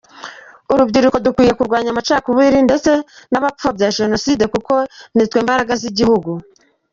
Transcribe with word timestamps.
Urubyiruko 0.73 1.17
dukwiriye 1.25 1.53
kurwanya 1.57 1.89
amacakubiri 1.91 2.59
ndetse 2.67 2.91
n’abapfobya 3.31 3.93
Jenoside 3.97 4.43
kuko 4.53 4.73
nitwe 5.15 5.37
mbaraga 5.45 5.73
z’igihugu”. 5.81 6.31